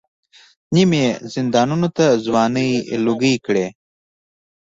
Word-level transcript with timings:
نیم 0.73 0.91
یې 1.01 1.07
زندانونو 1.33 1.89
ته 1.97 2.05
ځوانۍ 2.25 2.71
لوګۍ 3.05 3.35
کړې. 3.45 3.65